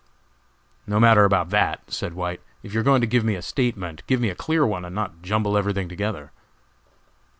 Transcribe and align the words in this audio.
"No 0.87 0.99
matter 0.99 1.25
about 1.25 1.51
that," 1.51 1.91
said 1.93 2.15
White; 2.15 2.41
"if 2.63 2.73
you 2.73 2.79
are 2.79 2.83
going 2.83 3.01
to 3.01 3.05
give 3.07 3.23
me 3.23 3.35
a 3.35 3.41
statement, 3.43 4.01
give 4.07 4.19
me 4.19 4.29
a 4.31 4.35
clear 4.35 4.65
one, 4.65 4.83
and 4.83 4.95
not 4.95 5.21
jumble 5.21 5.55
everything 5.55 5.87
together." 5.87 6.31